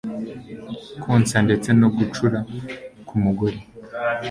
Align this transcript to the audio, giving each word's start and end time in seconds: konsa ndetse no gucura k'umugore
konsa 1.03 1.37
ndetse 1.45 1.69
no 1.79 1.87
gucura 1.97 2.39
k'umugore 3.07 3.57